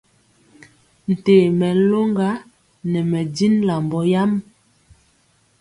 Ntee 1.11 1.45
mɛ 1.59 1.67
loŋga 1.89 2.29
nɛ 2.91 2.99
mɛ 3.09 3.19
jin 3.35 3.53
lambɔ 3.67 3.99
yam. 4.11 4.31